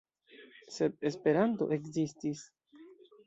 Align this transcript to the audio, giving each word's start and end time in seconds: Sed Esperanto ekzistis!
Sed 0.77 1.05
Esperanto 1.09 1.67
ekzistis! 1.77 2.41